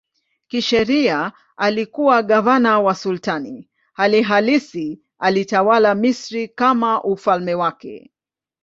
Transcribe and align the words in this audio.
Kisheria 0.47 1.31
alikuwa 1.57 2.23
gavana 2.23 2.79
wa 2.79 2.95
sultani, 2.95 3.69
hali 3.93 4.21
halisi 4.21 5.01
alitawala 5.19 5.95
Misri 5.95 6.47
kama 6.47 7.03
ufalme 7.03 7.53
wake. 7.53 8.11